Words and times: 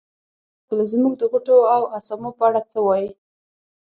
ما 0.03 0.05
وپوښتل 0.05 0.81
زموږ 0.91 1.13
د 1.17 1.23
غوټو 1.31 1.57
او 1.75 1.81
اسامو 1.97 2.29
په 2.37 2.43
اړه 2.49 2.61
څه 2.71 2.77
وایې. 2.85 3.09